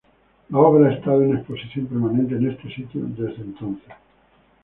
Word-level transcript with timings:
La 0.49 0.57
obra 0.57 0.89
ha 0.89 0.93
estado 0.95 1.21
en 1.21 1.35
exposición 1.35 1.85
permanente 1.85 2.33
en 2.35 2.49
este 2.49 2.73
sitio 2.73 3.01
desde 3.03 3.43
entonces. 3.43 3.93